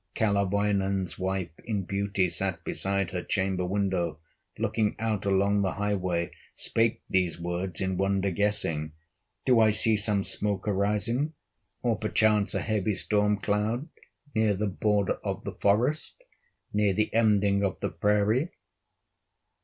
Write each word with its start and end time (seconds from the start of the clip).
Kalerwoinen's 0.15 1.19
wife 1.19 1.51
in 1.63 1.83
beauty 1.83 2.27
Sat 2.27 2.63
beside 2.65 3.11
her 3.11 3.21
chamber 3.21 3.63
window, 3.63 4.17
Looking 4.57 4.95
out 4.97 5.25
along 5.25 5.61
the 5.61 5.73
highway, 5.73 6.31
Spake 6.55 7.03
these 7.09 7.39
words 7.39 7.81
in 7.81 7.97
wonder 7.97 8.31
guessing: 8.31 8.93
"Do 9.45 9.59
I 9.59 9.69
see 9.69 9.95
some 9.95 10.23
smoke 10.23 10.67
arising, 10.67 11.33
Or 11.83 11.99
perchance 11.99 12.55
a 12.55 12.61
heavy 12.61 12.95
storm 12.95 13.37
cloud, 13.37 13.89
Near 14.33 14.55
the 14.55 14.65
border 14.65 15.19
of 15.23 15.43
the 15.43 15.53
forest, 15.53 16.23
Near 16.73 16.93
the 16.93 17.13
ending 17.13 17.63
of 17.63 17.79
the 17.79 17.91
prairie?" 17.91 18.49